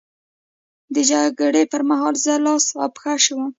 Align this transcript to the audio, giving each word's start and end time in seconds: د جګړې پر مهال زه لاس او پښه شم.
د 0.93 0.95
جګړې 1.11 1.63
پر 1.71 1.81
مهال 1.89 2.15
زه 2.25 2.33
لاس 2.45 2.65
او 2.83 2.87
پښه 2.95 3.13
شم. 3.23 3.41